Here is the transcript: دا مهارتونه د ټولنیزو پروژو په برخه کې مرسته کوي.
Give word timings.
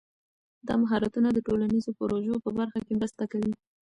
دا 0.67 0.73
مهارتونه 0.83 1.29
د 1.33 1.39
ټولنیزو 1.47 1.91
پروژو 1.99 2.35
په 2.45 2.49
برخه 2.57 2.79
کې 2.85 2.93
مرسته 2.99 3.23
کوي. 3.31 3.53